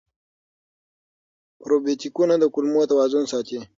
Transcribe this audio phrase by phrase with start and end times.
[1.61, 3.59] پروبیوتیکونه د کولمو توازن ساتي.